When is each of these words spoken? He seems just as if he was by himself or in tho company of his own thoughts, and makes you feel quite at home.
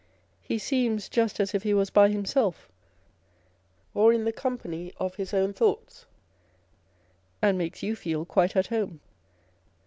He 0.41 0.57
seems 0.57 1.07
just 1.07 1.39
as 1.39 1.53
if 1.53 1.61
he 1.61 1.75
was 1.75 1.91
by 1.91 2.09
himself 2.09 2.67
or 3.93 4.11
in 4.11 4.25
tho 4.25 4.31
company 4.31 4.91
of 4.97 5.13
his 5.13 5.31
own 5.31 5.53
thoughts, 5.53 6.07
and 7.39 7.55
makes 7.55 7.83
you 7.83 7.95
feel 7.95 8.25
quite 8.25 8.55
at 8.55 8.65
home. 8.73 8.99